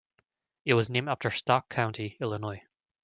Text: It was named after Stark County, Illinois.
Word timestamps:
It 0.65 0.73
was 0.73 0.89
named 0.89 1.09
after 1.09 1.29
Stark 1.29 1.69
County, 1.69 2.17
Illinois. 2.19 2.63